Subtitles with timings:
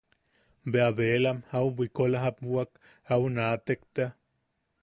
[0.71, 2.69] Bea belam au bwikola jabwak
[3.13, 4.09] au naatek tea.